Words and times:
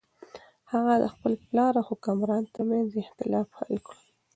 هغه 0.71 0.93
د 1.03 1.05
خپل 1.13 1.33
پلار 1.45 1.73
او 1.79 1.85
حکمران 1.89 2.43
تر 2.53 2.61
منځ 2.71 2.87
اختلاف 3.03 3.47
حل 3.57 3.75
کړ. 3.85 3.95